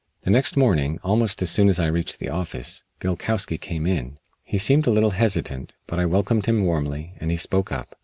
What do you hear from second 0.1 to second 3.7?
The next morning, almost as soon as I reached the office, Gilkowsky